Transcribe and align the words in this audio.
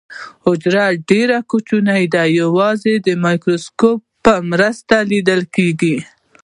حجره 0.45 0.85
ډیره 1.09 1.37
کوچنۍ 1.49 2.03
ده 2.13 2.23
او 2.27 2.35
یوازې 2.41 2.93
د 3.05 3.07
مایکروسکوپ 3.23 3.99
په 4.23 4.33
مرسته 4.51 4.95
لیدل 5.11 5.41
کیږي 5.55 5.97